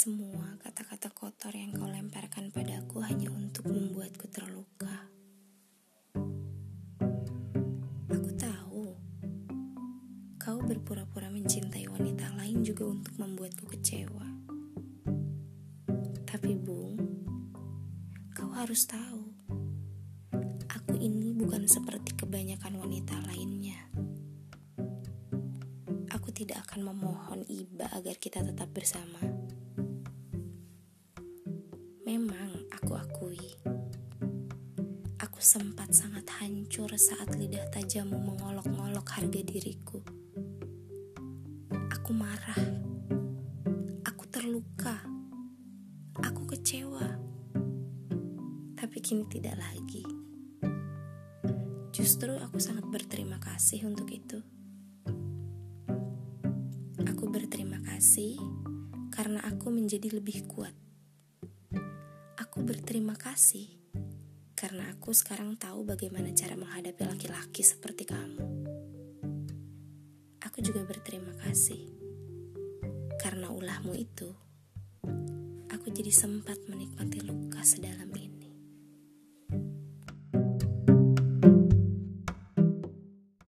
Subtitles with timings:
[0.00, 5.12] Semua kata-kata kotor yang kau lemparkan padaku hanya untuk membuatku terluka.
[8.08, 8.96] Aku tahu
[10.40, 14.24] kau berpura-pura mencintai wanita lain juga untuk membuatku kecewa.
[16.24, 16.96] Tapi Bung,
[18.32, 19.36] kau harus tahu,
[20.64, 23.84] aku ini bukan seperti kebanyakan wanita lainnya.
[26.08, 29.20] Aku tidak akan memohon iba agar kita tetap bersama.
[35.40, 40.04] Aku sempat sangat hancur saat lidah tajammu mengolok-ngolok harga diriku.
[41.96, 42.60] Aku marah,
[44.04, 45.00] aku terluka,
[46.20, 47.16] aku kecewa,
[48.76, 50.04] tapi kini tidak lagi.
[51.88, 54.44] Justru aku sangat berterima kasih untuk itu.
[57.00, 58.36] Aku berterima kasih
[59.08, 60.76] karena aku menjadi lebih kuat
[62.36, 63.79] Aku berterima kasih
[64.60, 68.44] karena aku sekarang tahu bagaimana cara menghadapi laki-laki seperti kamu.
[70.44, 71.88] Aku juga berterima kasih
[73.16, 74.28] karena ulahmu itu,
[75.72, 77.89] aku jadi sempat menikmati luka sedalam ini.